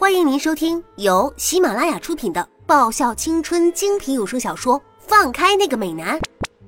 [0.00, 6.18] 欢迎您收听由喜马拉雅出品的爆笑青春精品有声小说《放开那个美男》，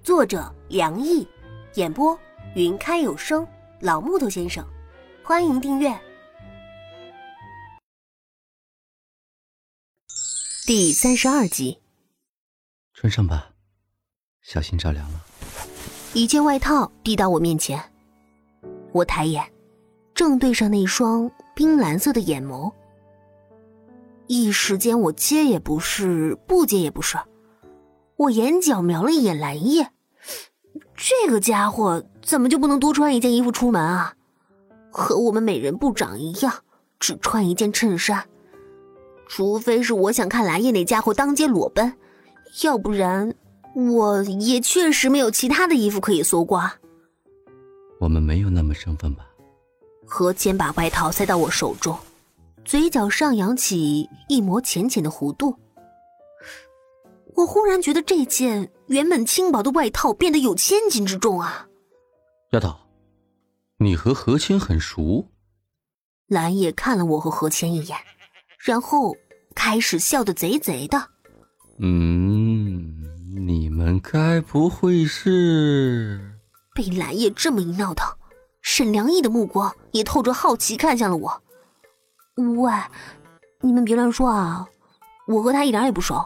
[0.00, 1.26] 作者梁毅，
[1.74, 2.16] 演播
[2.54, 3.44] 云开有声
[3.80, 4.64] 老木头先生。
[5.24, 5.92] 欢迎订阅
[10.64, 11.80] 第三十二集。
[12.94, 13.50] 穿上吧，
[14.40, 15.20] 小心着凉了。
[16.14, 17.82] 一件外套递到我面前，
[18.92, 19.44] 我抬眼，
[20.14, 22.72] 正对上那双冰蓝色的眼眸。
[24.26, 27.18] 一时间，我接也不是，不接也不是。
[28.16, 29.90] 我眼角瞄了一眼蓝叶，
[30.96, 34.14] 这个家伙怎么就不能多穿一件衣服出门啊？
[34.90, 36.52] 和我们美人部长一样，
[36.98, 38.24] 只穿一件衬衫。
[39.28, 41.92] 除非是我想看蓝叶那家伙当街裸奔，
[42.62, 43.34] 要不然
[43.74, 46.72] 我也确实没有其他的衣服可以搜刮。
[48.00, 49.26] 我们没有那么生分吧？
[50.06, 51.98] 何谦把外套塞到我手中。
[52.66, 55.56] 嘴角上扬起一抹浅浅的弧度，
[57.36, 61.68] 我忽然觉得这件原本轻薄的外套变得有千斤之重啊！
[62.50, 62.74] 丫头，
[63.78, 65.28] 你和何谦很熟？
[66.26, 67.96] 蓝叶看了我和何谦一眼，
[68.58, 69.14] 然后
[69.54, 71.10] 开始笑得贼贼的。
[71.78, 73.00] 嗯，
[73.46, 76.32] 你们该不会是……
[76.74, 78.12] 被蓝叶这么一闹腾，
[78.60, 81.42] 沈良义的目光也透着好奇看向了我。
[82.36, 82.72] 喂，
[83.60, 84.66] 你们别乱说啊！
[85.26, 86.24] 我和他一点也不熟。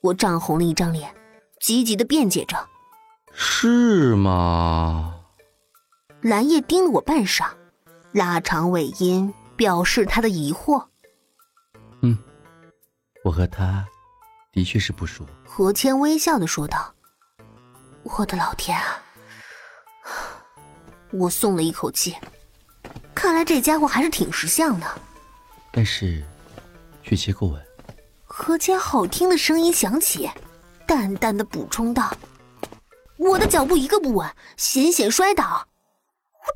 [0.00, 1.14] 我涨红了一张脸，
[1.60, 2.56] 急急的辩解着
[3.34, 5.20] ：“是吗？”
[6.22, 7.50] 蓝叶盯了我半晌，
[8.12, 10.86] 拉长尾音表示他的疑惑
[12.02, 12.16] ：“嗯，
[13.24, 13.84] 我和他
[14.52, 16.94] 的确是不熟。”何谦微笑的说道
[18.04, 19.02] ：“我的老天啊！”
[21.12, 22.16] 我松了一口气。
[23.22, 25.00] 看来这家伙还是挺识相的，
[25.70, 26.20] 但是
[27.04, 27.62] 却接够稳。
[28.24, 30.28] 何谦好听的声音响起，
[30.88, 32.12] 淡淡的补充道
[33.18, 35.68] ：“我的脚步一个不稳，险险摔倒。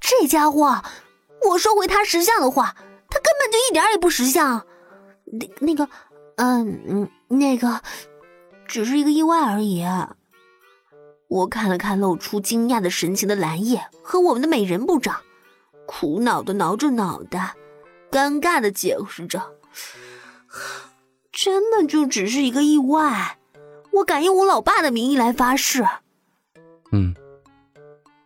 [0.00, 0.82] 这家伙，
[1.50, 2.74] 我说回他识相的话，
[3.10, 4.64] 他根本就一点也不识相。
[5.26, 5.86] 那那个，
[6.36, 7.82] 嗯嗯，那个，
[8.66, 9.84] 只是一个意外而已。”
[11.28, 15.20] 我看了看露出惊讶的神情的蓝叶和我们的美人部长。
[15.86, 17.54] 苦恼的挠着脑袋，
[18.10, 19.54] 尴尬的解释着
[21.30, 23.38] ：“真的就只是一个意外，
[23.92, 25.84] 我敢用我老爸的名义来发誓。”
[26.92, 27.14] 嗯，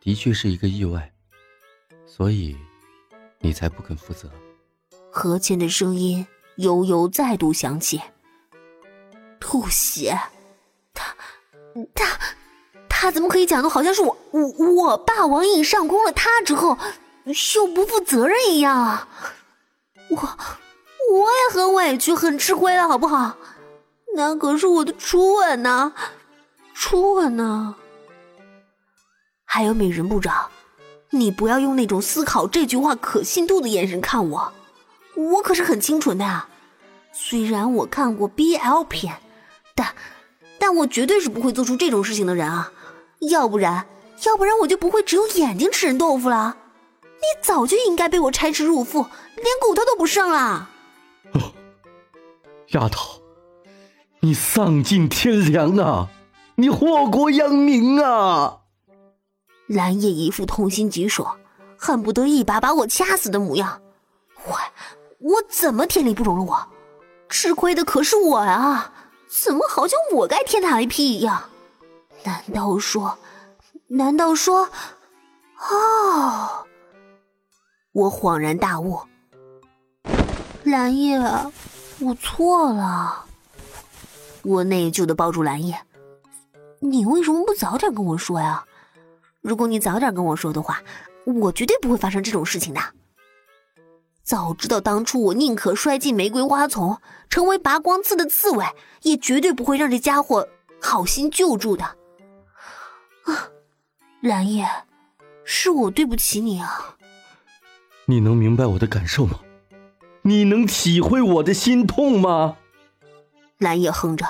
[0.01, 1.13] 的确是一个意外，
[2.07, 2.57] 所以
[3.41, 4.31] 你才不肯负责。
[5.11, 6.27] 何谦的声音
[6.57, 8.01] 悠悠再度响起
[9.41, 10.17] ：“吐血！
[10.95, 11.15] 他
[11.95, 12.19] 他
[12.89, 16.79] 他怎么可以讲的好像是我我我霸王硬上弓了他之后？”
[17.57, 19.09] 又不负责任一样啊！
[20.11, 23.37] 我我也很委屈，很吃亏了，好不好？
[24.15, 25.93] 那可是我的初吻呢，
[26.75, 27.75] 初吻呢！
[29.45, 30.49] 还有美人部长，
[31.11, 34.53] 你不要用那种思考这句话可信度的眼神看我，
[35.15, 36.49] 我可是很清纯的啊。
[37.13, 39.21] 虽然我看过 BL 片，
[39.75, 39.95] 但
[40.59, 42.73] 但我绝对是不会做出这种事情的人啊！
[43.31, 43.87] 要不然，
[44.25, 46.57] 要不然我就不会只有眼睛吃人豆腐了。
[47.21, 49.07] 你早就应该被我拆吃入腹，
[49.37, 50.71] 连骨头都不剩了。
[51.33, 51.53] 哦，
[52.69, 53.21] 丫头，
[54.21, 56.09] 你丧尽天良啊！
[56.57, 58.61] 你祸国殃民啊！
[59.67, 61.29] 蓝叶一副痛心疾首，
[61.77, 63.83] 恨不得一把把我掐死的模样。
[64.47, 64.57] 我
[65.19, 66.69] 我怎么天理不容了我？
[67.29, 68.93] 吃亏的可是我啊！
[69.45, 71.51] 怎么好像我该天打雷劈一样？
[72.25, 73.19] 难道说？
[73.89, 74.71] 难道说？
[75.71, 76.65] 哦。
[77.99, 79.01] 我恍然大悟，
[80.63, 81.19] 蓝叶，
[81.99, 83.25] 我错了。
[84.45, 85.77] 我内疚的抱住蓝叶，
[86.79, 88.65] 你为什么不早点跟我说呀？
[89.41, 90.81] 如果你早点跟我说的话，
[91.25, 92.81] 我绝对不会发生这种事情的。
[94.23, 96.97] 早知道当初我宁可摔进玫瑰花丛，
[97.29, 98.65] 成为拔光刺的刺猬，
[99.03, 100.49] 也绝对不会让这家伙
[100.81, 101.85] 好心救助的。
[103.25, 103.51] 啊，
[104.21, 104.69] 蓝叶，
[105.43, 106.95] 是我对不起你啊。
[108.11, 109.41] 你能明白我的感受吗？
[110.23, 112.57] 你能体会我的心痛吗？
[113.59, 114.25] 蓝夜哼着：“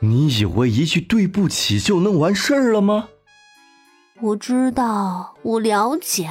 [0.00, 3.10] 你以为一句对不起就能完事儿了吗？”
[4.22, 6.30] 我知道，我了解。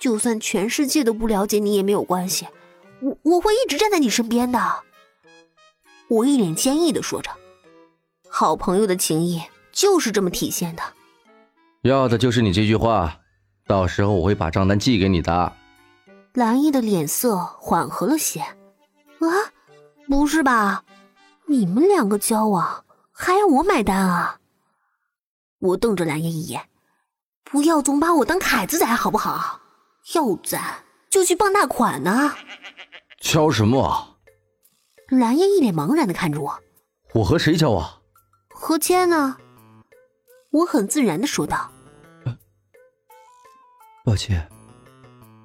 [0.00, 2.48] 就算全世界都不了解你也没有关系，
[3.00, 4.58] 我我会一直站在你身边的。
[6.08, 7.30] 我一脸坚毅的说着
[8.28, 9.40] ：“好朋友的情谊
[9.70, 10.82] 就是这么体现的。”
[11.82, 13.20] 要的就是你这句话，
[13.68, 15.52] 到时候我会把账单寄给你的。
[16.36, 18.40] 蓝叶的脸色缓和了些。
[18.40, 19.26] 啊，
[20.06, 20.84] 不是吧？
[21.46, 24.38] 你们两个交往还要我买单啊？
[25.60, 26.68] 我瞪着蓝叶一眼，
[27.44, 29.58] 不要总把我当凯子宰好不好？
[30.14, 32.34] 要宰就去傍大款呢。
[33.18, 34.18] 交什么？
[35.08, 36.60] 蓝叶一脸茫然的看着我。
[37.14, 38.02] 我和谁交往？
[38.50, 39.38] 何谦呢？
[40.50, 41.72] 我很自然的说道。
[44.04, 44.46] 抱歉，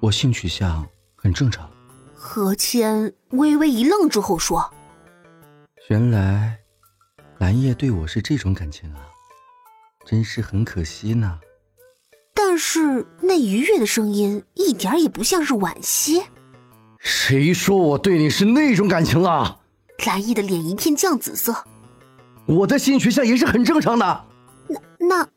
[0.02, 0.84] 我性取向
[1.14, 1.70] 很正常。
[2.12, 4.68] 何谦微微一愣之后说
[5.88, 6.58] ：“原来
[7.38, 9.06] 蓝叶对我是这种感情啊，
[10.04, 11.38] 真是很可惜呢。”
[12.34, 16.24] 但是那愉悦的声音一点也不像是惋惜。
[16.98, 19.60] 谁说我对你是那种感情了？
[20.04, 21.64] 蓝叶的脸一片酱紫色。
[22.46, 24.24] 我的性取向也是很正常的。
[24.68, 25.28] 那那。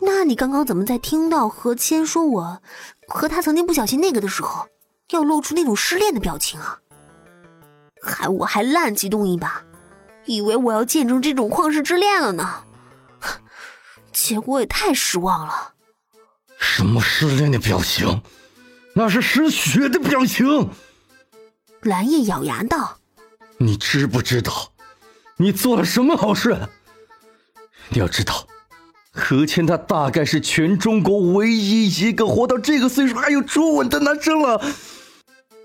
[0.00, 2.62] 那你刚刚怎么在听到何谦说我
[3.08, 4.68] 和他曾经不小心那个的时候，
[5.10, 6.78] 要露出那种失恋的表情啊？
[8.00, 9.64] 还我还烂激动一把，
[10.26, 12.64] 以为我要见证这种旷世之恋了呢，
[14.12, 15.74] 结果也太失望了。
[16.58, 18.22] 什么失恋的表情？
[18.94, 20.70] 那是失血的表情。
[21.82, 22.98] 蓝叶咬牙道
[23.58, 24.72] ：“你知不知道，
[25.36, 26.68] 你做了什么好事？
[27.88, 28.46] 你要知道。”
[29.10, 34.60] 何谦，他大概是全中国唯一一个活到这个岁数还有初吻的男生了。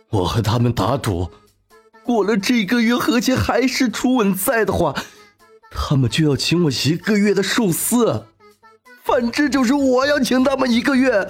[0.10, 1.30] 我和他们打赌，
[2.04, 4.96] 过了这个月何谦还是初吻在的话，
[5.70, 8.26] 他们就要请我一个月的寿司。
[9.04, 11.30] 反之就是我要请他们一个月。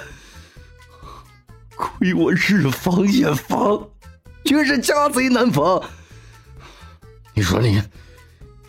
[1.76, 3.90] 亏我日防夜防，
[4.46, 5.82] 却是家贼难防。
[7.34, 7.82] 你说你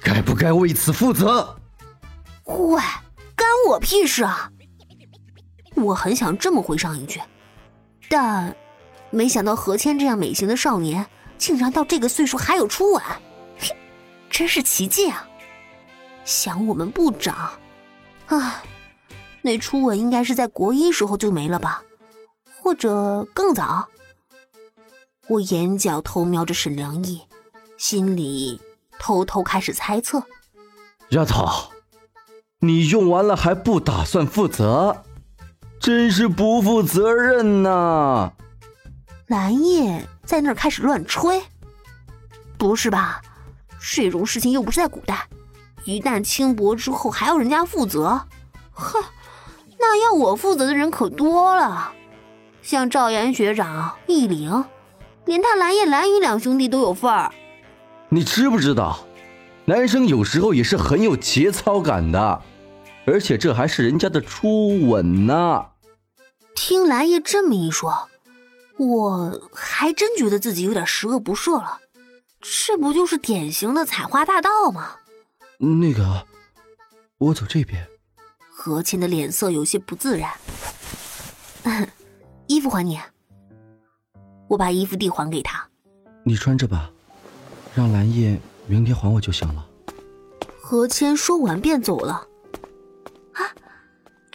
[0.00, 1.56] 该不该为此负责？
[2.44, 2.80] 喂！
[3.68, 4.50] 我屁事啊！
[5.74, 7.20] 我很想这么回上一句，
[8.08, 8.56] 但
[9.10, 11.06] 没想到何谦这样美型的少年，
[11.36, 13.02] 竟然到这个岁数还有初吻，
[14.30, 15.28] 真是奇迹啊！
[16.24, 17.58] 想我们部长，
[18.26, 18.62] 啊，
[19.42, 21.82] 那初吻应该是在国一时候就没了吧，
[22.60, 23.88] 或者更早。
[25.26, 27.22] 我眼角偷瞄着沈良毅，
[27.78, 28.60] 心里
[28.98, 30.22] 偷偷开始猜测：
[31.08, 31.73] 丫头。
[32.64, 35.04] 你用完了还不打算负责，
[35.78, 38.32] 真是不负责任呐！
[39.26, 41.42] 蓝叶在那儿开始乱吹，
[42.56, 43.20] 不是吧？
[43.78, 45.28] 这种事情又不是在古代，
[45.84, 48.18] 一旦轻薄之后还要人家负责？
[48.72, 48.98] 哼，
[49.78, 51.92] 那要我负责的人可多了，
[52.62, 54.64] 像赵岩学长、易灵，
[55.26, 57.30] 连他蓝叶、蓝雨两兄弟都有份儿。
[58.08, 59.00] 你知不知道，
[59.66, 62.40] 男生有时候也是很有节操感的。
[63.06, 65.66] 而且这还是人家的初吻呢。
[66.54, 68.08] 听蓝叶这么一说，
[68.78, 71.80] 我还真觉得自己有点十恶不赦了。
[72.40, 74.96] 这不就是典型的采花大盗吗？
[75.58, 76.26] 那个，
[77.18, 77.86] 我走这边。
[78.50, 80.30] 何谦的脸色有些不自然。
[82.46, 83.00] 衣服还你。
[84.48, 85.66] 我把衣服递还给他。
[86.22, 86.90] 你穿着吧，
[87.74, 89.66] 让蓝叶明天还我就行了。
[90.60, 92.26] 何谦说完便走了。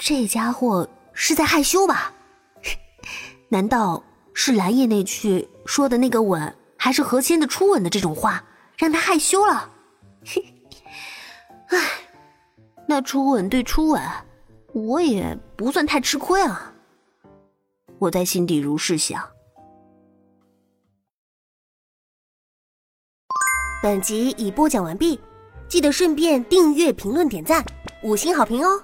[0.09, 2.11] 这家伙是在害羞吧？
[3.47, 4.03] 难道
[4.33, 8.43] 是蓝叶那句说的那个吻，还是何谦的初吻的这种话，
[8.75, 9.69] 让他害羞了？
[11.69, 11.77] 唉，
[12.87, 14.01] 那初吻对初吻，
[14.73, 16.73] 我也不算太吃亏啊。
[17.99, 19.23] 我在心底如是想。
[23.83, 25.21] 本集已播讲完毕，
[25.67, 27.63] 记得顺便订阅、评论、点赞、
[28.01, 28.83] 五星好评哦！